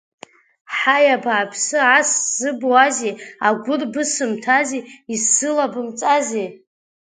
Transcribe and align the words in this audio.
Ҳаи, 0.77 1.07
абааԥсы, 1.15 1.77
ас 1.97 2.09
зыбузеи, 2.37 3.13
агәыр 3.47 3.81
бысымҭази, 3.93 4.85
изсылабымҵазеи? 5.13 6.49